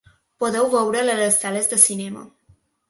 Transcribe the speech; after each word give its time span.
Podeu 0.43 0.71
veure’l 0.71 1.11
a 1.15 1.19
les 1.21 1.39
sales 1.45 1.71
de 1.75 1.81
cinema. 1.89 2.27